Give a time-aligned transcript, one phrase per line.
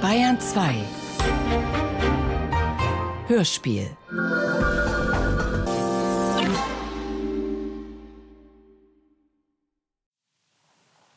[0.00, 0.84] Bayern 2
[3.28, 3.96] Hörspiel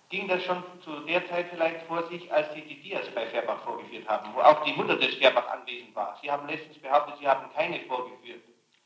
[0.09, 3.63] Ging das schon zu der Zeit vielleicht vor sich, als Sie die Dias bei Fairbach
[3.63, 6.17] vorgeführt haben, wo auch die Mutter des Fairbach anwesend war?
[6.21, 8.43] Sie haben letztens behauptet, Sie haben keine vorgeführt.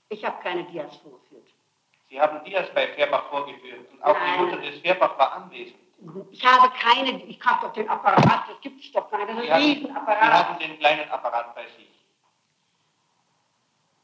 [0.08, 1.48] Ich habe keine Dias vorgeführt.
[2.10, 4.34] Sie haben Dias bei Fairbach vorgeführt und auch Nein.
[4.34, 5.89] die Mutter des Fairbach war anwesend.
[6.32, 9.44] Ich habe keine, ich habe doch den Apparat, das gibt es doch gar nicht, das
[9.44, 10.34] ist ein Sie Riesenapparat.
[10.34, 11.90] hatten den kleinen Apparat bei sich.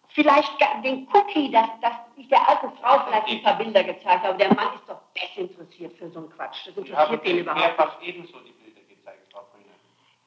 [0.09, 0.51] Vielleicht
[0.83, 4.37] den Cookie, dass, dass ich der alten Frau vielleicht ein paar Bilder gezeigt habe.
[4.37, 6.67] Der Mann ist doch desinteressiert für so einen Quatsch.
[6.67, 7.75] Das interessiert ihn überhaupt nicht.
[7.75, 9.65] Fairbach ebenso die Bilder gezeigt, Frau Grüne.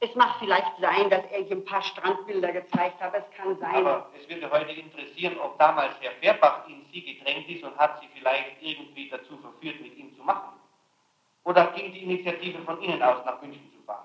[0.00, 3.14] Es mag vielleicht sein, dass er ein paar Strandbilder gezeigt hat.
[3.14, 3.74] Es kann sein.
[3.76, 7.98] Aber es würde heute interessieren, ob damals Herr Fairbach in Sie gedrängt ist und hat
[8.00, 10.52] Sie vielleicht irgendwie dazu verführt, mit ihm zu machen.
[11.48, 14.04] Oder ging die Initiative von Ihnen aus, nach München zu fahren?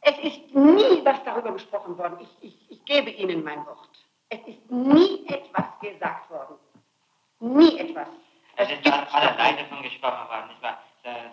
[0.00, 2.16] Es ist nie was darüber gesprochen worden.
[2.18, 3.90] Ich, ich, ich gebe Ihnen mein Wort.
[4.30, 6.54] Es ist nie etwas gesagt worden.
[7.40, 8.08] Nie etwas.
[8.56, 9.36] Es Das ist an aller.
[9.36, 10.78] Seite von gesprochen worden, nicht wahr?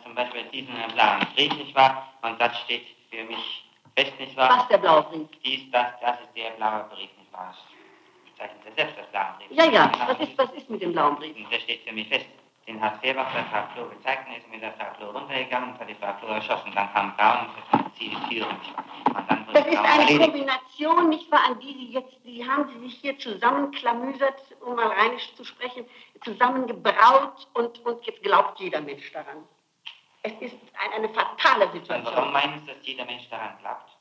[0.04, 2.12] Zum Beispiel diesen blauen Brief, nicht wahr?
[2.24, 3.64] Und das steht für mich
[3.96, 4.60] fest, nicht wahr?
[4.60, 5.28] Was der blaue Brief?
[5.46, 7.56] Dies, das, das ist der blaue Brief, nicht wahr?
[7.56, 9.52] Das bezeichnet er selbst als blauen Brief.
[9.52, 9.90] Ja, ja.
[10.06, 11.38] Was ist, was ist mit dem blauen Brief?
[11.38, 12.28] Und der steht für mich fest.
[12.68, 15.80] Den hat Fehrbach der Frau Klo gezeigt und ist mit der Frau Klo runtergegangen und
[15.80, 16.72] hat die Frau Klo erschossen.
[16.76, 18.50] Dann kam Braun und sie die wahr?
[19.06, 20.22] Und dann wurde Das ist eine erledigt.
[20.22, 24.88] Kombination, nicht wahr, an die Sie jetzt, die haben Sie sich hier zusammenklamüsert, um mal
[24.88, 25.86] rheinisch zu sprechen,
[26.26, 29.44] zusammengebraut und, und jetzt glaubt jeder Mensch daran.
[30.24, 32.34] Es ist ein, eine fatale Und warum Situation.
[32.34, 33.98] meinen Sie, dass jeder Mensch daran glaubt?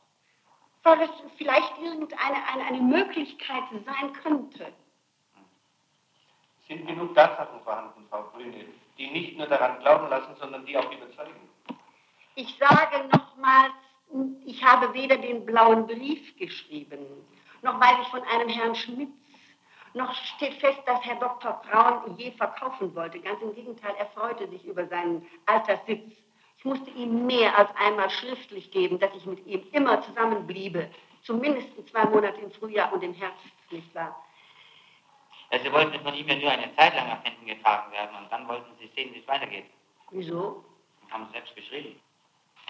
[0.82, 4.72] Weil es vielleicht irgendeine eine, eine Möglichkeit sein könnte.
[6.68, 8.64] Sind genug Tatsachen vorhanden, Frau Grüne,
[8.98, 11.48] die nicht nur daran glauben lassen, sondern die auch überzeugen?
[12.34, 13.72] Ich sage nochmals,
[14.44, 16.98] ich habe weder den blauen Brief geschrieben,
[17.62, 19.10] noch weiß ich von einem Herrn Schmitz,
[19.94, 21.62] noch steht fest, dass Herr Dr.
[21.62, 23.18] Braun je verkaufen wollte.
[23.20, 26.12] Ganz im Gegenteil, er freute sich über seinen Alterssitz.
[26.58, 30.90] Ich musste ihm mehr als einmal schriftlich geben, dass ich mit ihm immer zusammenbliebe.
[31.22, 34.25] Zumindest zwei Monate im Frühjahr und im Herbst, nicht wahr?
[35.56, 38.30] Ja, Sie wollten von ihm ja nur eine Zeit lang auf Händen getragen werden und
[38.30, 39.64] dann wollten Sie sehen, wie es weitergeht.
[40.10, 40.64] Wieso?
[41.10, 41.98] Haben Sie selbst geschrieben.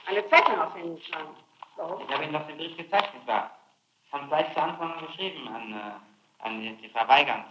[0.07, 1.37] Eine Zeit lang auf Händen tragen.
[1.77, 2.01] Warum?
[2.03, 3.51] Ich habe Ihnen doch den Brief gezeigt, nicht wahr?
[4.13, 7.47] Haben gleich zu Anfang an geschrieben an, äh, an die, die Weigand.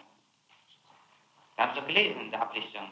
[1.55, 2.91] Sie haben es doch gelesen in der Ablichtung.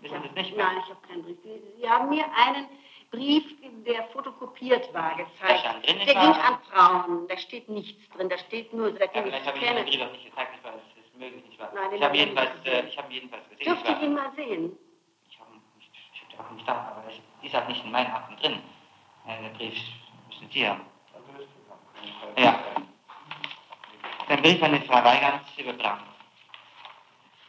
[0.00, 0.66] Wissen Sie es nicht mehr?
[0.66, 1.38] Nein, ich habe keinen Brief.
[1.42, 2.66] Sie, Sie haben mir einen
[3.10, 3.44] Brief,
[3.84, 5.60] der fotokopiert war, Da gezeigt.
[5.60, 7.26] stand drin, Der ging an Frauen.
[7.28, 8.28] Da steht nichts drin.
[8.28, 9.86] Da steht nur, Ja, seitdem ich vielleicht habe Sie ich Ihnen den.
[9.86, 10.74] Brief auch nicht gezeigt, nicht wahr?
[11.20, 11.70] Möglich, nicht wahr?
[11.74, 14.72] Nein, den ich habe jedenfalls, äh, ich habe jedenfalls gesehen, Dürfte ich ihn mal sehen?
[15.28, 18.36] Ich habe ihn nicht, auch nicht da, aber es ist auch nicht in meinen Akten
[18.36, 18.62] drin.
[19.26, 19.74] Äh, der Brief
[20.28, 20.80] müssen Sie haben.
[22.38, 22.58] Ja.
[24.30, 25.98] Den Brief an die Frau Weigand über Braun.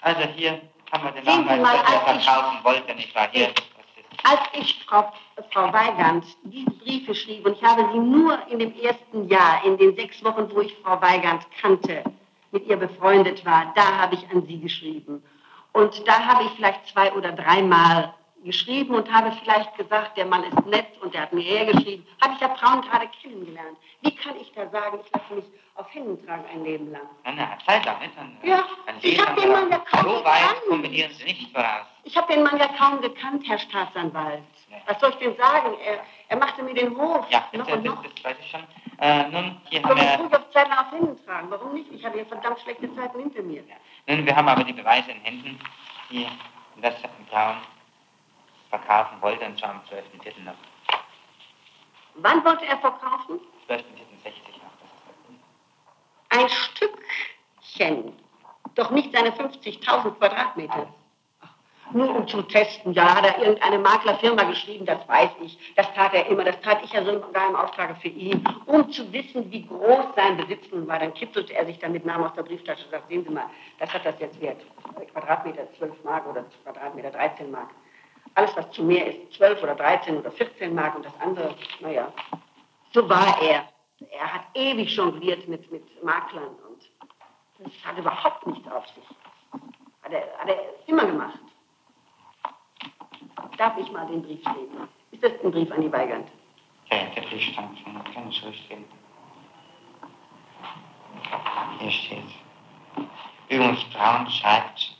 [0.02, 0.62] Also hier
[0.92, 3.30] haben wir den Nachweis, mal, dass er ich- verkaufen wollte, nicht wahr?
[3.32, 3.54] Hier,
[4.24, 5.14] Als ich, Frau,
[5.52, 9.78] Frau Weigand, diese Briefe schrieb, und ich habe sie nur in dem ersten Jahr, in
[9.78, 12.04] den sechs Wochen, wo ich Frau Weigand kannte,
[12.52, 15.24] mit ihr befreundet war, da habe ich an sie geschrieben.
[15.74, 18.14] Und da habe ich vielleicht zwei oder dreimal
[18.44, 22.06] geschrieben und habe vielleicht gesagt, der Mann ist nett und der hat mir hergeschrieben.
[22.22, 23.78] Habe ich ja Braun gerade kennengelernt.
[24.02, 25.46] Wie kann ich da sagen, ich lasse mich
[25.76, 27.04] auf Händen tragen ein Leben lang?
[27.24, 28.18] eine Zeit lang, nicht?
[28.18, 30.62] Dann, Ja, dann ich sehen hab Sie den Mann ja kaum So weit gekannt.
[30.70, 31.86] kombinieren Sie nicht voraus.
[32.04, 34.42] Ich habe den Mann ja kaum gekannt, Herr Staatsanwalt.
[34.70, 34.78] Ja.
[34.88, 35.76] Was soll ich denn sagen?
[35.86, 37.26] Er, er machte mir den Hof.
[37.30, 38.04] Ja, das, noch und noch.
[38.04, 38.62] das weiß ich schon.
[39.02, 41.50] Äh, nun, hier Warum haben wir, auf Zeit auf Händen tragen?
[41.50, 41.92] Warum nicht?
[41.92, 43.64] Ich habe ja verdammt schlechte Zeiten hinter mir.
[44.08, 45.60] nun, wir haben aber die Beweise in Händen,
[46.12, 46.28] die
[46.82, 46.94] das
[47.28, 47.58] Braun
[48.70, 50.44] verkaufen wollte, und zwar am 12.04.
[50.44, 50.54] noch.
[52.14, 53.40] Wann wollte er verkaufen?
[53.68, 53.82] 12.04.60
[54.62, 54.80] noch.
[56.30, 58.14] Ein Stückchen.
[58.76, 60.94] Doch nicht seine 50.000 Quadratmeter.
[61.94, 62.94] Nur um zu testen.
[62.94, 65.58] Ja, hat er irgendeine Maklerfirma geschrieben, das weiß ich.
[65.76, 66.44] Das tat er immer.
[66.44, 68.44] Das tat ich ja sogar im Auftrage für ihn.
[68.66, 71.00] Um zu wissen, wie groß sein Besitz nun war.
[71.00, 73.46] Dann kitzelte er sich damit, nahm aus der Brieftasche und sagte, sehen Sie mal,
[73.80, 74.62] das hat das jetzt wert.
[75.12, 77.70] Quadratmeter 12 Mark oder Quadratmeter 13 Mark.
[78.36, 82.14] Alles, was zu mehr ist, 12 oder 13 oder 14 Mark und das andere, naja,
[82.94, 83.66] so war er.
[84.10, 86.90] Er hat ewig jongliert mit, mit Maklern und
[87.60, 89.04] das hat überhaupt nichts auf sich.
[90.02, 90.58] Hat er, hat er
[90.88, 91.40] immer gemacht.
[93.62, 94.88] Darf ich mal den Brief lesen?
[95.12, 96.28] Ist das ein Brief an die Weigand?
[96.90, 98.86] Ja, der Brief stand schon, kann ich ruhig sehen.
[101.78, 102.24] Hier steht.
[103.50, 104.98] Übrigens, Braun schreibt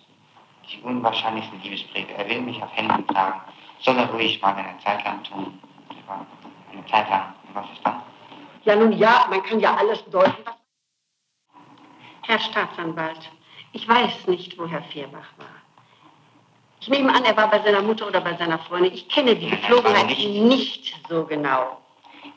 [0.70, 2.14] die unwahrscheinlichsten Liebesbriefe.
[2.14, 3.42] Er will mich auf Händen tragen.
[3.80, 5.60] Soll er ruhig mal eine Zeit lang tun.
[6.72, 7.34] Eine Zeit lang.
[7.54, 8.04] Was ist dann?
[8.66, 10.46] Ja, nun ja, man kann ja alles deuten.
[12.28, 13.32] Herr Staatsanwalt,
[13.72, 15.61] ich weiß nicht, wo Herr Vierbach war.
[16.82, 18.94] Ich nehme an, er war bei seiner Mutter oder bei seiner Freundin.
[18.94, 20.28] Ich kenne die Geflogenheit nicht.
[20.28, 21.78] nicht so genau.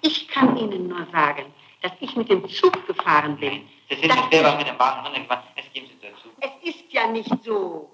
[0.03, 3.67] Ich kann Ihnen nur sagen, dass ich mit dem Zug gefahren bin.
[3.89, 5.45] Sie sind nicht selber mit dem Wagen runtergefahren.
[5.57, 6.29] Es geben Sie dazu.
[6.41, 7.91] Es ist ja nicht so.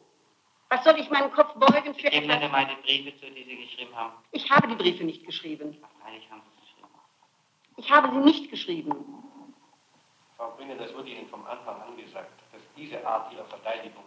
[0.68, 3.94] Was soll ich meinen Kopf beugen für Geben Sie meine Briefe zu, die Sie geschrieben
[3.94, 4.12] haben.
[4.32, 5.76] Ich habe die Briefe nicht geschrieben.
[6.02, 6.88] Freilich haben Sie geschrieben.
[7.76, 8.94] Ich habe sie nicht geschrieben.
[10.36, 14.02] Frau Brünner, das wurde Ihnen vom Anfang an gesagt, dass diese Art Ihrer Verteidigung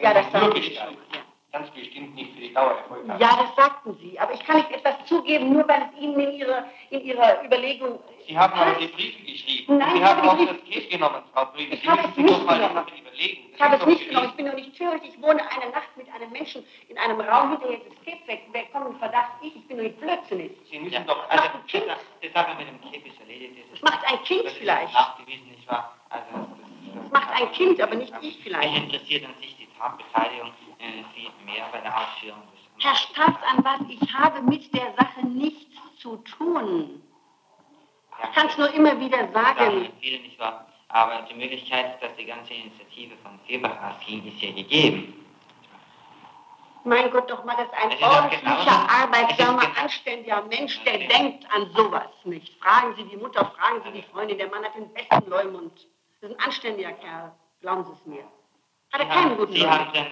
[0.00, 0.54] Ja, das Sie schon.
[0.54, 1.20] gestaltet, Ja.
[1.52, 3.20] Ganz bestimmt nicht für die Dauer Erfolg hat.
[3.20, 4.18] ja, das sagten Sie.
[4.20, 7.98] Aber ich kann nicht etwas zugeben, nur weil es Ihnen in Ihrer, in Ihrer Überlegung.
[8.26, 9.78] Sie haben aber die Briefe geschrieben.
[9.78, 11.72] Nein, Sie ich haben habe auch das Case genommen, Frau Brünner.
[11.72, 12.86] Ich Sie habe müssen es nicht doch mal genommen.
[13.00, 13.42] überlegen.
[13.52, 14.28] Ich Das habe ist es nicht genommen.
[14.28, 15.04] Ich bin doch nicht töricht.
[15.08, 18.42] Ich wohne eine Nacht mit einem Menschen in einem Raum hinterher ist Escape weg.
[18.52, 19.32] Wer kommt in Verdacht?
[19.42, 19.56] Ich.
[19.56, 20.52] Ich bin doch nicht blödsinnig.
[20.70, 21.84] Sie müssen Ja, doch also, ein Kind.
[21.88, 23.56] das- Sache mit dem Kind ist erledigt.
[23.72, 24.92] Das macht ein Kind das vielleicht.
[24.92, 25.94] nachgewiesen, nicht wahr?
[26.10, 28.70] Also, das, Das macht ein Kind, aber nicht ich vielleicht.
[28.72, 30.48] Mich interessiert an sich die Tatbeteiligung
[30.78, 31.67] äh, viel mehr bei der Ausführung des
[32.80, 37.02] Herr Staatsanwalt, ich habe mit der Sache nichts zu tun.
[38.22, 39.92] Ich kann es nur immer wieder sagen sagen.
[40.00, 40.66] viele nicht wahr.
[40.88, 45.14] Aber die Möglichkeit, dass die ganze Initiative von Febach ausging, ist ja gegeben.
[46.84, 51.08] Mein Gott, doch mal, das ist ein auch ordentlicher, genauso- arbeitsamer, anständiger Mensch, der Okay.
[51.08, 52.54] denkt an sowas nicht.
[52.62, 55.72] Fragen Sie die Mutter, fragen Sie die Freundin, der Mann hat den besten Leumund.
[56.20, 58.24] Das ist ein anständiger Kerl, glauben Sie es mir.
[58.92, 59.78] Hat er Sie keinen haben, guten Sie Leumund.
[59.80, 60.06] haben den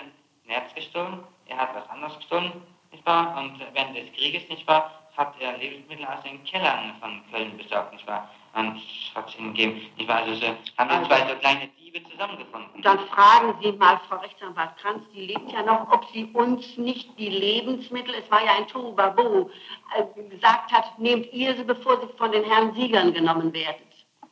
[0.44, 2.52] Nerz gestohlen, er hat was anderes gestohlen,
[2.92, 3.36] nicht wahr?
[3.38, 7.92] Und während des Krieges, nicht wahr, hat er Lebensmittel aus den Kellern von Köln besorgt,
[7.92, 8.28] nicht wahr?
[8.54, 8.80] Und
[9.14, 10.18] hat es ihnen gegeben, nicht wahr?
[10.18, 10.46] Also so,
[10.78, 12.82] haben Also- zwei so kleine Diebe zusammengefunden.
[12.82, 17.18] Dann fragen Sie mal Frau Rechtsanwalt Kranz, die lebt ja noch, ob sie uns nicht
[17.18, 19.50] die Lebensmittel, es war ja ein Tohuwabohu,
[19.96, 23.80] äh, gesagt hat, nehmt ihr sie, bevor sie von den Herren Siegern genommen werdet.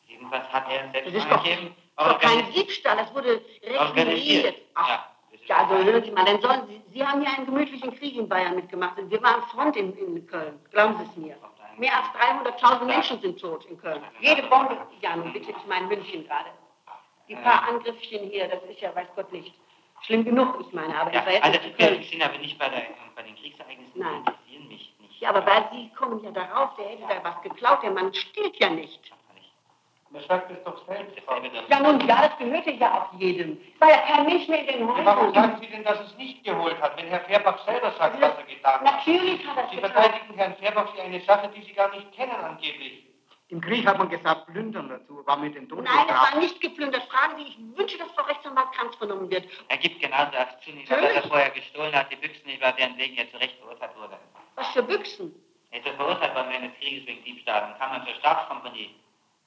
[0.06, 3.40] Jedenfalls hat er Das selbst ist doch, angegeben, ist doch kein organisiert- Diebstahl, das wurde
[3.78, 4.44] organisiert.
[4.46, 4.56] requiriert.
[4.74, 5.13] Ach, Ja, das ist
[5.46, 8.28] ja, also hören Sie mal, dann sollen Sie, Sie haben ja einen gemütlichen Krieg in
[8.28, 8.94] Bayern mitgemacht.
[8.98, 11.36] Wir waren Front in, in Köln, glauben Sie es mir.
[11.76, 12.06] Mehr als
[12.62, 14.00] 300.000 Menschen sind tot in Köln.
[14.20, 16.50] Jede Bombe, ja nun bitte, ich meine München gerade.
[17.28, 19.54] Die paar Angriffchen hier, das ist ja, weiß Gott nicht,
[20.02, 22.02] schlimm genug, ich meine, aber Ja, im Verhältnis also zu wir Köln.
[22.04, 22.82] sind aber nicht bei, der,
[23.16, 24.18] bei den Kriegsereignissen, Nein.
[24.18, 25.20] interessieren mich nicht.
[25.20, 28.56] Ja, aber weil Sie kommen ja darauf, der hätte da was geklaut, der Mann stiehlt
[28.60, 29.10] ja nicht.
[30.14, 31.42] Man sagt es doch selbst, Frau.
[31.68, 33.58] Ja nun, ja, das gehörte ja auch jedem.
[33.80, 35.34] War ja kein Mensch mehr in den Warum Häusern.
[35.34, 38.44] sagen Sie denn, dass es nicht geholt hat, wenn Herr Fairbach selber sagt, was er
[38.44, 38.82] getan hat?
[38.84, 39.90] Natürlich hat er es Sie getan.
[39.90, 43.06] verteidigen Herrn Fairbach für eine Sache, die Sie gar nicht kennen angeblich.
[43.48, 46.60] Im Krieg hat man gesagt, plündern dazu, war mit den Toten Nein, es war nicht
[46.60, 47.02] geplündert.
[47.10, 49.44] Fragen Sie, ich wünsche, dass Frau Rechtsanwalt Kranz vernommen wird.
[49.68, 52.62] Er gibt genauso als zu, nicht wahr, dass er vorher gestohlen hat, die Büchsen, nicht
[52.62, 54.16] wahr, deren wegen er zu Recht verurteilt wurde.
[54.54, 55.34] Was für Büchsen?
[55.72, 58.94] Er ist verurteilt worden während des Krieges wegen Diebstahl und kam dann zur Staatskompanie.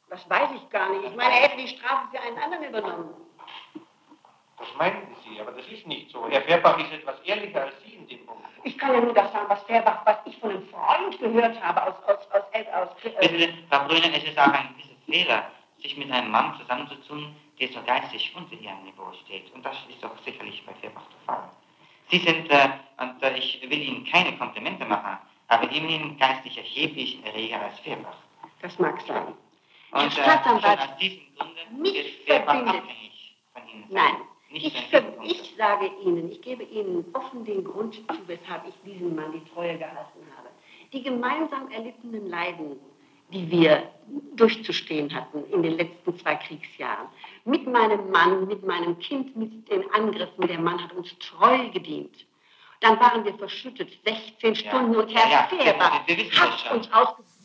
[0.09, 1.03] Das weiß ich gar nicht.
[1.05, 3.09] Ich meine, er hätte die Strafe für einen anderen übernommen.
[4.57, 6.27] Das meinten Sie, aber das ist nicht so.
[6.29, 8.43] Herr Fairbach ist etwas ehrlicher als Sie in dem Punkt.
[8.63, 11.83] Ich kann ja nur das sagen, was Fairbach, was ich von einem Freund gehört habe
[11.83, 15.51] aus, aus, aus, aus, äh, Sie, Frau Brüner, es ist auch ein gewisser Fehler,
[15.81, 19.53] sich mit einem Mann zusammenzutun, der so geistig unter Ihrem Niveau steht.
[19.53, 21.49] Und das ist doch sicherlich bei Fairbach der Fall.
[22.09, 22.69] Sie sind, äh,
[22.99, 25.19] und äh, ich will Ihnen keine Komplimente machen,
[25.49, 28.17] aber immerhin geistig erheblich reger als Fairbach.
[28.61, 29.33] das mag sein.
[29.91, 30.79] Und Herr äh, Staatsanwalt,
[31.71, 32.83] mich verbindet-.
[33.89, 34.15] Nein,
[34.49, 34.73] ich,
[35.23, 39.43] ich sage Ihnen, ich gebe Ihnen offen den Grund zu, weshalb ich diesem Mann die
[39.53, 40.49] Treue gehalten habe.
[40.93, 42.79] Die gemeinsam erlittenen Leiden,
[43.31, 43.91] die wir
[44.35, 47.07] durchzustehen hatten in den letzten zwei Kriegsjahren,
[47.43, 52.25] mit meinem Mann, mit meinem Kind, mit den Angriffen, der Mann hat uns treu gedient.
[52.79, 54.55] Dann waren wir verschüttet, 16 Ja.
[54.55, 56.89] Stunden, und Ja, Herr ja, wissen das hat uns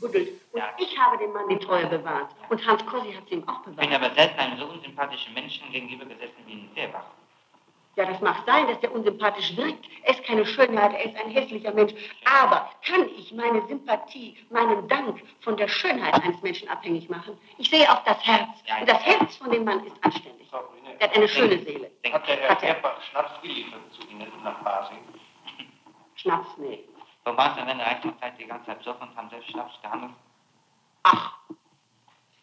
[0.02, 0.40] ausgebuddelt.
[0.52, 0.70] Und Ja.
[0.78, 2.30] ich habe dem Mann die Treue bewahrt.
[2.50, 3.94] Und Hans Kossi hat sie ihm auch Ich bin bewahrt.
[3.94, 7.04] aber selten einem so unsympathischen Menschen gegenüber gesessen wie Ihnen Fairbach.
[7.94, 9.84] Ja, das mag sein, dass der unsympathisch wirkt.
[10.04, 11.92] Er ist keine Schönheit, er ist ein hässlicher Mensch.
[12.24, 17.38] Aber kann ich meine Sympathie, meinen Dank von der Schönheit eines Menschen abhängig machen?
[17.58, 18.48] Ich sehe auf das Herz.
[18.80, 20.48] Und das Herz von dem Mann ist anständig.
[20.98, 21.90] Er hat eine schöne Seele.
[22.02, 22.56] Denk- hat der Herr er.
[22.56, 24.96] Fairbach Schnaps geliefert zu Ihnen nach Basel?
[26.14, 26.84] Schnaps, nee.
[27.24, 30.12] Wo waren Sie denn der Reichszeit die ganze Zeit besoffen und haben selbst Schnaps gehandelt?
[31.04, 31.38] Ach,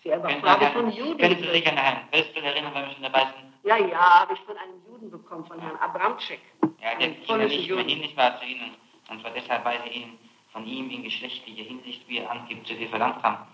[0.04, 1.18] Sie, habe ich an von Juden.
[1.18, 3.54] können Sie sich an Herrn Wöstel erinnern, wenn wir schon dabei sind?
[3.64, 6.40] Ja, ja, habe ich von einem Juden bekommen, von Herrn Abramczyk.
[6.82, 7.90] Ja, der ja polnischen nicht mehr Juden.
[7.90, 8.76] hin, nicht wahr, zu Ihnen.
[9.10, 10.20] Und war deshalb, weil Sie ihn
[10.54, 13.46] von ihm in geschlechtlicher Hinsicht, wie er angibt, zu viel verlangt haben.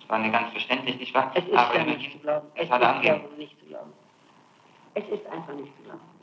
[0.00, 1.30] Das war nicht ganz verständlich, nicht wahr?
[1.34, 2.48] Es ist Aber ja nicht zu glauben.
[2.54, 3.92] Es das ist nicht zu glauben.
[4.94, 6.17] Es ist einfach nicht zu glauben.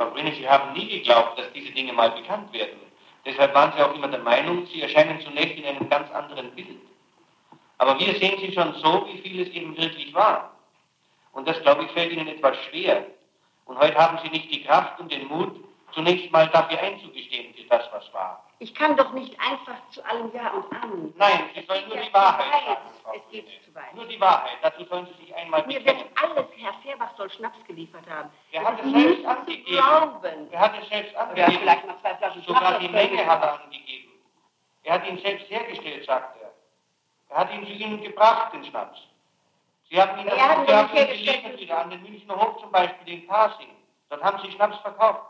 [0.00, 2.80] Frau haben nie geglaubt, dass diese Dinge mal bekannt werden.
[3.26, 6.78] Deshalb waren Sie auch immer der Meinung, Sie erscheinen zunächst in einem ganz anderen Bild.
[7.76, 10.56] Aber wir sehen sie schon so, wie viel es eben wirklich war.
[11.32, 13.06] Und das, glaube ich, fällt Ihnen etwas schwer.
[13.66, 15.54] Und heute haben Sie nicht die Kraft und den Mut,
[15.92, 18.44] zunächst mal dafür einzugestehen, für das, was war.
[18.58, 21.14] Ich kann doch nicht einfach zu allem Ja und Amen.
[21.16, 22.78] Nein, Sie sollen nur die Wahrheit sagen.
[23.02, 23.94] Frau Es geht zu weit.
[23.94, 24.58] Nur die Wahrheit.
[24.62, 26.10] Dazu sollen Sie sich einmal Mir wird bekennen.
[26.22, 28.28] alles, Herr Fehrbach soll Schnaps geliefert haben.
[28.52, 29.64] Das hat es selbst angegeben?
[29.72, 30.52] glauben.
[30.52, 31.52] Er hat es selbst angegeben.
[31.60, 33.64] vielleicht mal zwei Flaschen Sogar Schnaps die Menge hat er gebracht.
[33.64, 34.12] angegeben.
[34.82, 36.50] Er hat ihn selbst hergestellt, sagt er.
[37.30, 38.98] Er hat ihn zu Ihnen gebracht, den Schnaps.
[39.88, 42.70] Sie haben ihn, Er hat ihn Sie haben geliefert wieder an den Münchner Hof zum
[42.70, 43.70] Beispiel, in Pasing.
[44.10, 45.22] Dort haben Sie Schnaps verkauft.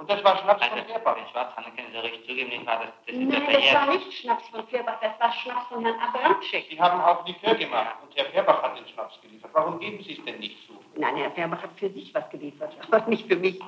[0.00, 1.14] Und das war Schnaps Also, von Fehrbach.
[1.14, 2.80] den Schwarzhandel können Sie richtig zugeben, nicht wahr?
[2.80, 6.66] Das, das Nein, das war nicht Schnaps von Fehrbach, das war Schnaps von Herrn Abramczyk.
[6.70, 9.50] Sie haben auch Likör gemacht und Herr Fehrbach hat den Schnaps geliefert.
[9.52, 10.72] Warum geben Sie es denn nicht zu?
[10.96, 13.60] Nein, Herr Fehrbach hat für sich was geliefert, aber nicht für mich.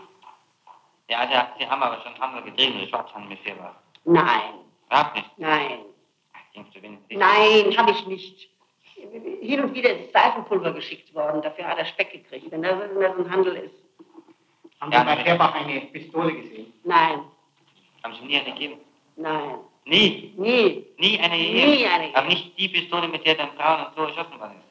[1.11, 3.75] Ja, also, Sie haben aber schon Handel getrieben, den Schwarzhandel mit Fehrbach.
[4.05, 4.55] Nein,
[4.87, 5.39] Überhaupt nicht.
[5.39, 5.81] nein,
[7.11, 8.49] nein, habe ich nicht.
[9.43, 13.01] Hin und wieder ist Seifenpulver geschickt worden, dafür hat er Speck gekriegt, wenn das wenn
[13.01, 13.75] das ein Handel ist.
[14.83, 15.25] Haben Ja, Sie bei nein.
[15.25, 16.73] Fehrbach eine Pistole gesehen?
[16.83, 17.21] Nein,
[18.03, 18.81] Haben Sie nie eine gegeben?
[19.15, 20.35] nein, Nie.
[20.37, 20.85] nie.
[20.99, 21.71] Nie eine Nie gegeben.
[21.93, 22.17] eine gegeben.
[22.17, 24.67] Aber nicht die Pistole, mit der dann Frauen und so erschossen worden ist.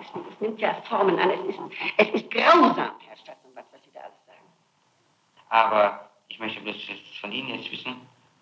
[0.00, 1.58] Es, nimmt ja Formen an, es ist,
[1.98, 4.46] es ist grausam, Herr Staatsanwalt, was Sie da alles sagen.
[5.50, 6.74] Aber ich möchte bloß
[7.20, 7.94] von Ihnen jetzt wissen,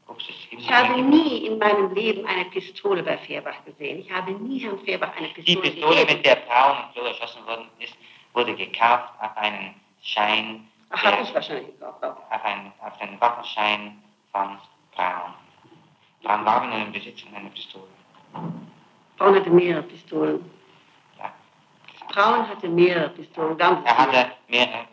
[0.07, 0.29] ob es.
[0.51, 3.99] Ich habe nie in meinem Leben eine Pistole bei Fehrbach gesehen.
[3.99, 6.17] Ich habe nie Herrn Fehrbach eine Die Pistole Pistole, gegeben.
[6.19, 7.95] mit der Braun und Flo erschossen worden ist,
[8.35, 12.03] wurde gekauft auf einen Schein, Ach, habe ich wahrscheinlich gekauft.
[12.05, 12.17] auch.
[12.31, 14.59] auf, einen, auf den Waffenschein von
[14.95, 15.35] Braun.
[16.23, 17.85] Braun war in einem Besitz von einer Pistole.
[19.19, 20.51] Braun hatte mehrere Pistolen.
[21.19, 21.33] Ja.
[22.09, 23.57] Braun hatte mehrere Pistolen.
[23.59, 24.87] Ganz Er hatte mehrere.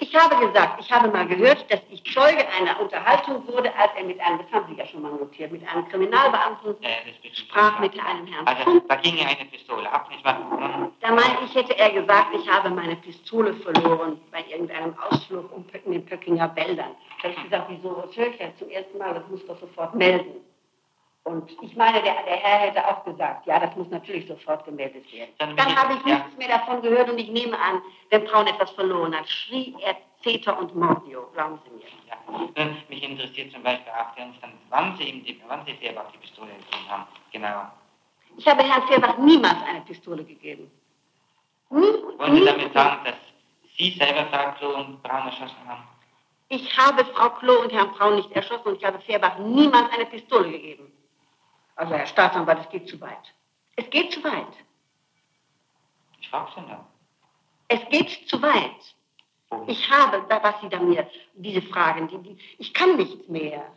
[0.00, 4.04] Ich habe gesagt, ich habe mal gehört, dass ich Zeuge einer Unterhaltung wurde, als er
[4.04, 7.92] mit einem, das haben Sie ja schon mal notiert, mit einem Kriminalbeamten das sprach mit
[7.98, 10.38] einem Herrn Also, da ging ja eine Pistole ab, nicht wahr?
[10.38, 15.50] Nun, Da meine ich, hätte er gesagt, ich habe meine Pistole verloren bei irgendeinem Ausflug
[15.52, 16.94] um in den Pöckinger Wäldern.
[17.22, 19.58] Da habe ich gesagt, wieso, das höre ich ja zum ersten Mal, das muss doch
[19.58, 20.40] sofort melden.
[21.24, 25.10] Und ich meine, der, der Herr hätte auch gesagt, ja, das muss natürlich sofort gemeldet
[25.12, 25.30] werden.
[25.38, 26.16] Dann Dann habe ich ja.
[26.18, 29.96] nichts mehr davon gehört und ich nehme an, wenn Braun etwas verloren hat, schrie er
[30.24, 31.84] Zeter und Mordio, glauben Sie mir.
[32.08, 32.16] ja.
[32.64, 36.18] Nun, mich interessiert zum Beispiel auch Umstand, wann Sie ihm die, wann Sie Fehrbach die
[36.18, 37.06] Pistole gegeben haben.
[37.32, 37.62] Genau.
[38.36, 40.70] Ich habe Herrn Fehrbach niemals eine Pistole gegeben.
[41.70, 43.14] Nie, Wollen Sie damit sagen, dass
[43.78, 45.82] Sie selber Frau Klo und Braun erschossen haben?
[46.48, 50.06] Ich habe Frau Klo und Herrn Braun nicht erschossen und ich habe Fehrbach niemals eine
[50.06, 50.92] Pistole gegeben.
[51.76, 53.34] Also, Herr Staatsanwalt, es geht zu weit.
[53.76, 54.46] Es geht zu weit.
[56.20, 56.84] Ich frage Sie nur.
[57.68, 58.94] Es geht zu weit.
[59.66, 63.70] Ich habe, da, was Sie da mir, diese Fragen, die, die, ich kann nichts mehr.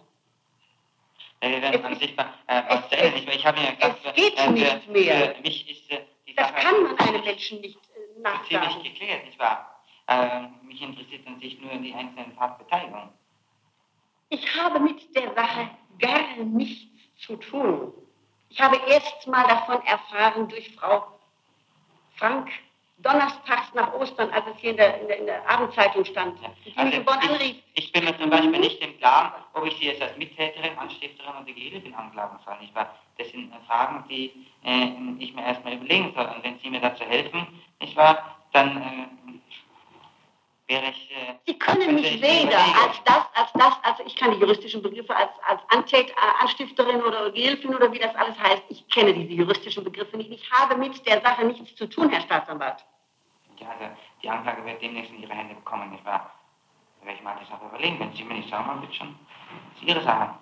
[1.41, 3.13] Ja, wir werden Es an ist- sich mal äh, es- erzählen.
[3.15, 5.35] Ich, ich habe Ihnen gesagt, es geht äh, nicht für, mehr.
[5.35, 8.23] Für mich ist äh, die Das Sache kann man einem ziemlich- Menschen nicht äh, ziemlich
[8.23, 8.83] nachsagen.
[8.83, 9.81] geklärt, nicht wahr?
[10.07, 13.09] Ähm, mich interessiert an sich nur die einzelnen Tatbeteiligungen.
[14.29, 17.93] Ich habe mit der Sache gar nichts zu tun.
[18.49, 21.07] Ich habe erst mal davon erfahren durch Frau
[22.17, 22.49] Frank
[22.97, 26.69] donnerstags nach Ostern, als es hier in der, in der, in der Abendzeitung stand, die
[26.69, 27.57] mich Also in Bonn anrief.
[27.73, 30.77] ich, ich bin mir zum Beispiel nicht im Klaren, ob ich Sie jetzt als Mittäterin,
[30.77, 32.57] Anstifterin oder Gehilfin anklagen soll.
[32.59, 32.95] Nicht wahr?
[33.17, 34.31] Das sind Fragen, die
[34.63, 34.87] äh,
[35.19, 36.25] ich mir erstmal überlegen soll.
[36.25, 37.45] Und wenn Sie mir dazu helfen,
[37.81, 39.31] nicht wahr, dann äh,
[40.67, 41.11] wäre ich...
[41.11, 45.15] Äh, Sie können mich weder als das, als das, also ich kann die juristischen Begriffe
[45.15, 49.33] als, als Antät, äh, Anstifterin oder Gehilfin oder wie das alles heißt, ich kenne diese
[49.33, 50.31] juristischen Begriffe nicht.
[50.31, 52.83] Ich habe mit der Sache nichts zu tun, Herr Staatsanwalt.
[53.59, 53.85] Ja, also
[54.21, 56.31] die Anklage wird demnächst in Ihre Hände bekommen, nicht wahr?
[56.99, 57.99] Da werde ich mal das auch überlegen.
[57.99, 59.15] Wenn Sie mir nicht sagen, dann wird schon.
[59.73, 60.35] Das ist Ihre Sache.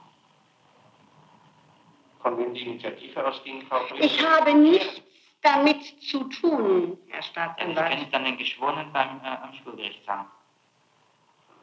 [2.21, 4.05] Von wem die Initiative ausging, Frau Grüne?
[4.05, 5.01] Ich habe nichts
[5.43, 7.89] damit zu tun, Herr Ja, das Staatsanwalt.
[7.89, 10.25] können Sie dann den Geschworenen beim äh, am Schulgericht sagen.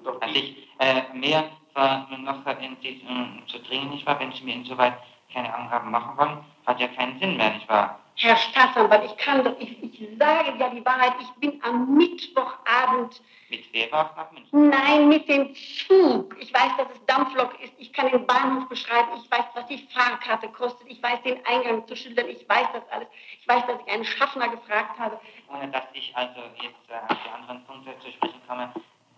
[0.05, 4.19] Doch An die, sich äh, mehr äh, noch in Sie äh, zu dringen, nicht wahr?
[4.21, 4.95] Wenn Sie mir insoweit
[5.33, 7.99] keine Angaben machen wollen, hat ja keinen Sinn mehr, nicht wahr?
[8.17, 13.21] Herr Staatsanwalt, ich kann doch, ich, ich sage ja die Wahrheit, ich bin am Mittwochabend,
[13.49, 14.69] Mit Fehrbach nach München.
[14.69, 16.37] nein, mit dem Zug.
[16.39, 19.87] Ich weiß, dass es Dampflok ist, ich kann den Bahnhof beschreiben, ich weiß, was die
[19.95, 23.09] Fahrkarte kostet, ich weiß den Eingang zu schildern, ich weiß das alles.
[23.41, 25.21] Ich weiß, dass ich einen Schaffner gefragt habe.
[25.49, 28.73] Ohne dass ich also jetzt äh, auf die anderen Punkte zu sprechen komme,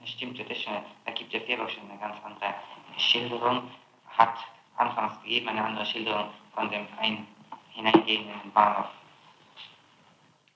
[0.04, 0.75] stimmte das schon.
[1.04, 2.54] Da gibt der Fehrbach schon eine ganz andere
[2.97, 3.71] Schilderung.
[4.09, 4.37] Hat
[4.76, 7.26] anfangs gegeben eine andere Schilderung von dem ein
[7.71, 8.87] Hineingehen in den Bahnhof.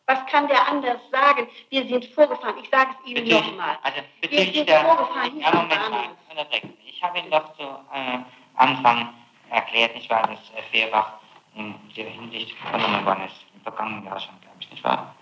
[0.06, 1.48] Was kann der anders sagen?
[1.70, 2.54] Wir sind vorgefahren.
[2.62, 3.76] Ich sage es Ihnen nochmal.
[3.82, 6.76] also Wir bezüglich sind der, vorgefahren ja, Moment mal, unterbrechen.
[6.84, 8.18] Ich habe Ihnen doch zu äh,
[8.54, 9.12] Anfang
[9.50, 11.14] erklärt, nicht wahr, dass äh, Fehrbach
[11.56, 15.14] in der Hinsicht vernommen worden ist, im vergangenen Jahr schon, glaube ich, nicht wahr?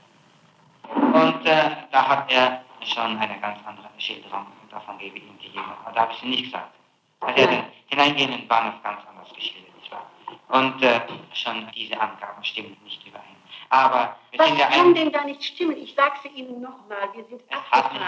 [0.93, 5.47] Und äh, da hat er schon eine ganz andere Schilderung, davon gebe ich ihm die
[5.47, 6.75] gegeben, aber da habe ich sie nicht gesagt.
[7.21, 10.07] Also er hat den hineingehenden Bahnhof ganz anders geschildert, nicht wahr?
[10.49, 11.01] Und äh,
[11.33, 13.34] schon diese Angaben stimmen nicht überein.
[13.75, 14.95] Aber wir Was sind ja kann ein...
[14.95, 15.77] denn da nicht stimmen?
[15.77, 17.09] Ich sage es Ihnen nochmal.
[17.13, 18.01] Wir sind abgefahren.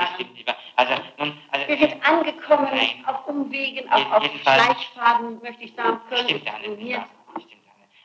[0.76, 3.04] Also, nun, also, Wir sind angekommen Nein.
[3.06, 6.00] auf Umwegen, auf, auf Schleichfaden, möchte ich sagen.
[6.12, 6.46] Stimmt ja nicht.
[6.46, 7.15] Ja, stimmt ja nicht.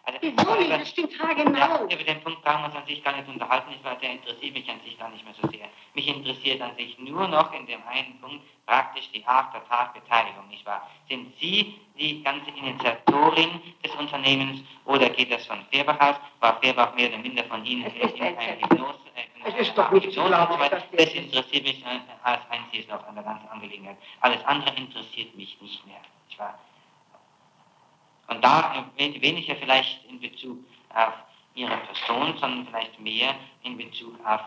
[0.03, 0.71] Also, Wieso nicht?
[0.71, 1.83] Das stimmt Ja, haargenau.
[1.85, 3.95] über den Punkt brauchen wir uns an sich gar nicht unterhalten, wahr?
[4.01, 5.67] Der interessiert mich an sich gar nicht mehr so sehr.
[5.93, 10.47] Mich interessiert an sich nur noch in dem einen Punkt praktisch die Art der Tatbeteiligung,
[10.49, 10.89] nicht wahr?
[11.07, 16.15] Sind Sie die ganze Initiatorin des Unternehmens oder geht das von Fehrbach aus?
[16.39, 18.71] War Fehrbach mehr oder minder von Ihnen Es in ist ein einer Test.
[18.71, 18.99] Hypnose?
[19.15, 23.05] äh, Es ist doch nicht zu glauben, wir- Das interessiert mich äh, als einziges noch
[23.07, 23.97] an der ganzen Angelegenheit.
[24.21, 26.57] Alles andere interessiert mich nicht mehr, nicht wahr?
[28.31, 30.57] Und da äh, weniger vielleicht in Bezug
[30.95, 31.13] auf
[31.53, 34.39] ihre Person, sondern vielleicht mehr in Bezug auf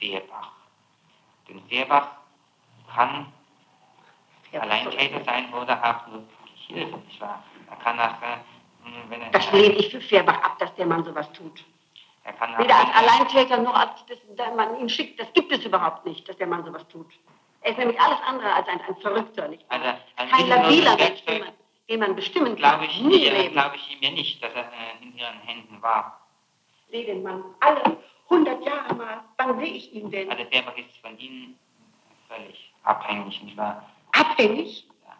[0.00, 0.50] Fehrbach.
[1.48, 2.08] Denn Fehrbach
[2.92, 3.32] kann
[4.52, 6.24] Alleintäter sein oder auch nur
[6.66, 7.44] Hilfe, nicht wahr?
[7.70, 8.38] Er kann auch, äh,
[9.08, 11.64] wenn er, Das lehne ich für Fehrbach ab, dass der Mann sowas tut.
[12.24, 15.20] er kann auch, Weder als Alleintäter noch als dass der Mann ihn schickt.
[15.20, 17.06] Das gibt es überhaupt nicht, dass der Mann sowas tut.
[17.60, 19.80] Er ist nämlich alles andere als ein, ein Verrückter, nicht wahr?
[19.80, 21.22] Also, ein Kein labiler Mensch,
[21.96, 22.56] Man bestimmen kann.
[22.56, 26.20] glaube ich, ihr, glaube ich ihm ja nicht, dass er äh, in ihren Händen war.
[26.90, 27.96] Sehe den Mann alle
[28.28, 29.24] 100 Jahre mal.
[29.38, 30.30] Wann sehe ich ihn denn?
[30.30, 31.58] Also Fehrbach ist von ihnen
[32.28, 33.88] völlig abhängig, nicht wahr?
[34.12, 34.86] Abhängig?
[35.06, 35.16] Ja.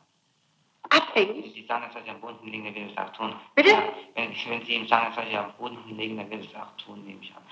[0.91, 1.55] Wenn Abhängig?
[1.55, 3.35] Sie sagen, dass Sie am Boden liegen, dann will es auch tun.
[3.55, 3.71] Bitte?
[3.71, 3.83] Ja,
[4.15, 7.03] wenn, wenn Sie ihm sagen, dass Sie am Boden liegen, dann will es auch tun,
[7.07, 7.43] nehme ich an.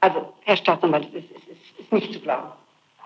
[0.00, 2.52] Also, Herr Staatsanwalt, es ist, es ist, ist nicht zu glauben.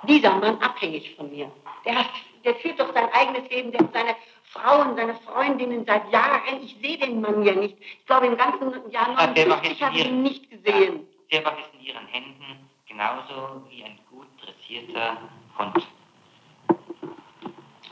[0.07, 1.51] Dieser Mann abhängig von mir.
[1.85, 2.11] Der, hat,
[2.45, 6.63] der führt doch sein eigenes Leben, der hat seine Frauen, seine Freundinnen seit Jahren.
[6.63, 7.77] Ich sehe den Mann ja nicht.
[7.81, 11.07] Ich glaube, im ganzen Jahr Ja, der war 59 jetzt habe ich ihn nicht gesehen.
[11.29, 15.19] Fehrbach ist in Ihren Händen genauso wie ein gut dressierter
[15.59, 15.87] Hund.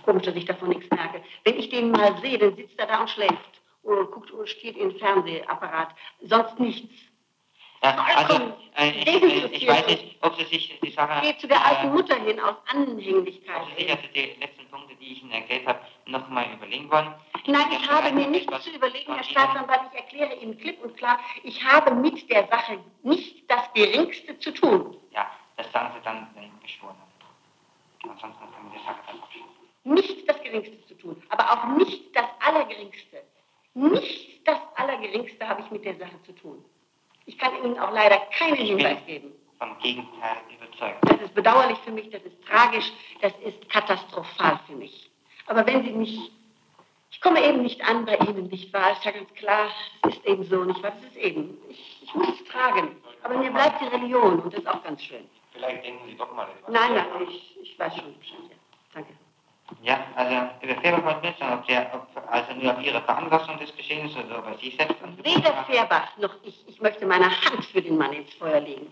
[0.05, 1.23] Komisch, dass ich davon nichts merke.
[1.45, 3.61] Wenn ich den mal sehe, dann sitzt er da und schläft.
[3.83, 5.89] Oder guckt oder steht in den Fernsehapparat.
[6.23, 6.95] Sonst nichts.
[7.85, 11.21] Ja, also, äh, ich, äh, ich weiß nicht, ob Sie sich die Sache...
[11.21, 13.63] Geht zu der alten äh, Mutter hin aus ob Anhänglichkeit.
[13.77, 17.15] Sie sich also die letzten Punkte, die ich Ihnen erklärt habe, nochmal überlegen wollen.
[17.47, 19.25] Nein, ich Ja, habe mir nichts zu überlegen, Herr Ihnen.
[19.25, 19.81] Staatsanwalt.
[19.93, 24.55] Ich erkläre Ihnen klipp und klar, ich habe mit der Sache nicht das Geringste zu
[24.55, 24.97] tun.
[25.13, 28.13] Ja, das sagen Sie dann, wenn ich geschworen habe.
[28.15, 29.49] Ansonsten können wir die Sache dann abschließen.
[29.85, 33.23] Nicht das Geringste zu tun, aber auch nicht das Allergeringste.
[33.75, 36.65] Nicht das Allergeringste habe ich mit der Sache zu tun.
[37.35, 39.33] Ich kann Ihnen auch leider keinen Hinweis bin geben.
[39.59, 40.99] vom Gegenteil überzeugt.
[41.03, 45.11] Das ist bedauerlich für mich, das ist tragisch, das ist katastrophal für mich.
[45.47, 46.31] Aber wenn Sie mich,
[47.11, 48.93] ich komme eben nicht an bei Ihnen, nicht wahr?
[48.93, 49.69] Ist ja ganz klar,
[50.03, 50.93] es ist eben so, nicht wahr?
[50.93, 53.03] Das ist eben, ich, ich muss es tragen.
[53.25, 55.29] Aber mir bleibt die Religion und das ist auch ganz schön.
[55.53, 56.71] Vielleicht denken Sie doch mal etwas.
[56.71, 58.39] Nein, nein, ich, ich weiß schon Bescheid.
[58.49, 58.57] Ja.
[58.95, 59.13] Danke.
[59.85, 63.75] Ja, also über Fehrbach wollte wissen, ob, der, ob also nur auf Ihre Veranlassung des
[63.77, 65.67] Geschehens ist oder ob er Sie selbst Weder hat.
[65.67, 68.87] Fehrbach noch ich, ich möchte meine Hand für den Mann ins Feuer legen,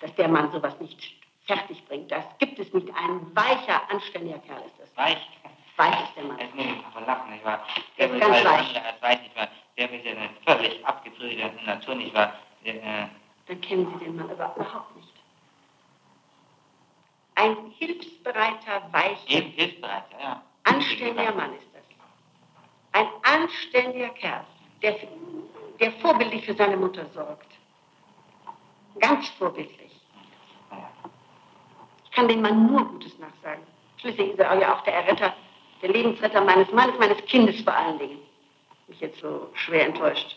[0.00, 0.98] dass der Mann sowas nicht
[1.46, 2.10] fertig bringt.
[2.10, 2.88] Das gibt es nicht.
[2.88, 4.96] Ein weicher, anständiger Kerl ist das.
[4.96, 5.28] Weich.
[5.76, 6.38] Weich ist der Mann.
[6.40, 7.64] Es muss ich aber lachen, nicht wahr?
[7.96, 8.84] Er Der ist ganz alles weich.
[8.84, 9.48] als weiß, nicht wahr?
[9.78, 12.32] Der ist ja eine völlig abgebrühte Natur, nicht wahr?
[12.66, 13.06] Der, äh,
[13.46, 15.08] dann kennen Sie den Mann aber überhaupt nicht.
[17.42, 21.82] Ein hilfsbereiter, weicher, eben hilfsbereit, ja, anständiger Mann ist das.
[22.92, 24.44] Ein anständiger Kerl,
[24.80, 24.96] der,
[25.80, 27.50] der vorbildlich für seine Mutter sorgt.
[29.00, 29.90] Ganz vorbildlich.
[32.04, 33.64] Ich kann dem Mann nur Gutes nachsagen.
[33.96, 35.34] Schließlich ist er ja auch der Erretter,
[35.82, 38.18] der Lebensretter meines Mannes, meines Kindes vor allen Dingen.
[38.86, 40.36] Mich jetzt so schwer enttäuscht.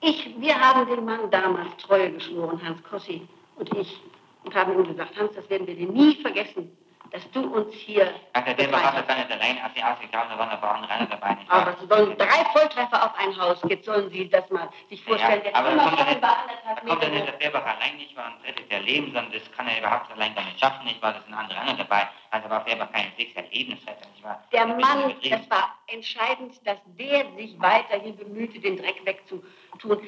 [0.00, 4.00] Ich, wir haben dem Mann damals Treue geschworen, Hans Kossi und ich,
[4.44, 6.76] und haben ihm gesagt, Hans, das werden wir dir nie vergessen,
[7.12, 10.48] dass du uns hier Also der war das nicht allein aus sie ausgegraben, da waren
[10.48, 11.50] ein paar andere dabei, nicht?
[11.50, 15.42] Aber es sollen drei Volltreffer auf ein Haus, jetzt sollen Sie das mal sich vorstellen.
[15.44, 18.16] Ja, Der aber kommt, Trümmerfall war anderthalb kommt ja Meter nicht der Fehrbach allein nicht
[18.16, 21.02] war und rettet der Leben, sondern das kann er überhaupt allein gar nicht schaffen, nicht
[21.02, 21.12] wahr?
[21.12, 22.08] Das sind andere andere dabei.
[22.30, 24.42] Also war Fehrbach kein fixer Lebensretter, nicht wahr?
[24.50, 30.00] Der Mann, das war entscheidend, dass der sich weiterhin bemühte, den Dreck wegzutun.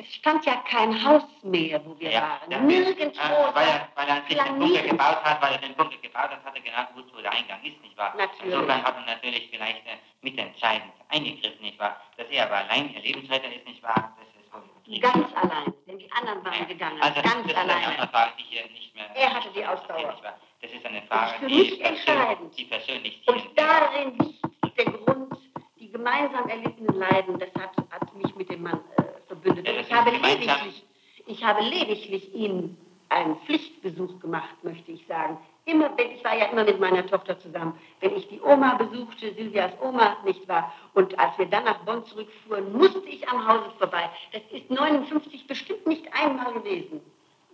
[0.00, 2.66] Es, stand ja kein Haus mehr, wo wir Ja, waren.
[2.66, 3.20] Nirgendwo.
[3.20, 6.30] äh, weil, er, weil er sich den Bunker gebaut hat, weil er den Bunker gebaut
[6.30, 8.14] hat, hat er genau gewusst, wo der Eingang ist, nicht wahr?
[8.16, 8.54] Natürlich.
[8.54, 11.96] Insofern hat er natürlich vielleicht äh, mitentscheidend eingegriffen, nicht wahr?
[12.16, 14.16] Dass er aber allein ihr Lebensretter ist, nicht wahr?
[14.18, 15.00] Das ist wohl.
[15.00, 17.02] Ganz allein, denn die anderen waren Ja, gegangen.
[17.02, 19.06] Also, ganz das ist eine andere Frage, die hier nicht mehr...
[19.14, 19.98] Er hatte die Ausdauer.
[20.12, 20.38] nicht wahr?
[20.62, 22.58] Das ist eine Das Frage, ist für die, persönlich- entscheidend.
[22.58, 23.22] die persönlich...
[23.28, 25.34] Und darin liegt der Grund,
[25.78, 29.02] die gemeinsam erlittenen Leiden, das hat, hat mich mit dem Mann äh,
[29.40, 29.66] verbündet.
[29.66, 30.84] Ja, das ich, habe lediglich,
[31.26, 32.76] ich habe lediglich ihm
[33.08, 35.38] einen Pflichtbesuch gemacht, möchte ich sagen.
[35.64, 37.78] Immer, wenn ich war ja immer mit meiner Tochter zusammen.
[38.00, 40.72] Wenn ich die Oma besuchte, Silvias Oma, nicht wahr?
[40.94, 44.10] Und als wir dann nach Bonn zurückfuhren, musste ich am Hause vorbei.
[44.32, 47.00] Das ist 59 bestimmt nicht einmal gewesen.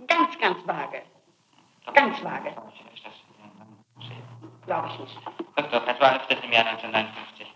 [0.07, 1.03] Ganz, ganz vage.
[1.93, 2.55] Ganz vage.
[4.67, 5.19] Glaube ich nicht.
[5.57, 7.54] Das war das im Jahr 1959.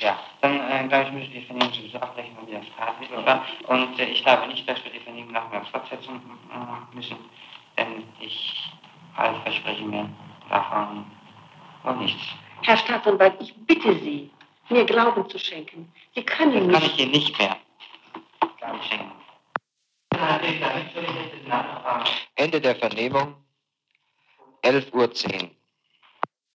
[0.00, 3.24] Ja, dann äh, glaube ich, müssen wir die Vernehmung sowieso abbrechen, weil wir das Tatmittel
[3.24, 3.44] war.
[3.68, 7.16] Und äh, ich glaube nicht, dass wir die Vernehmung noch mehr fortsetzen äh, müssen,
[7.78, 8.70] denn ich
[9.16, 10.08] halt verspreche mir
[10.50, 11.06] davon
[11.84, 12.22] wohl nichts.
[12.62, 14.30] Herr Staatsanwalt, ich bitte Sie,
[14.68, 15.92] mir Glauben zu schenken.
[16.14, 17.00] Sie können Das kann ich nicht.
[17.00, 17.56] Ihnen nicht mehr
[18.58, 19.12] Glauben schenken.
[22.36, 23.36] Ende der Vernehmung,
[24.62, 25.50] 11.10 Uhr.